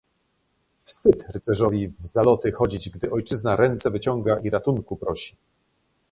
"Wstyd 0.77 1.25
rycerzowi 1.29 1.87
w 1.87 1.97
zaloty 1.99 2.51
chodzić, 2.51 2.89
gdy 2.89 3.11
ojczyzna 3.11 3.55
ręce 3.55 3.91
wyciąga 3.91 4.39
i 4.39 4.49
ratunku 4.49 4.97
prosi." 4.97 5.35